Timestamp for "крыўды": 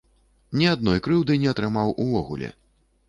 1.07-1.37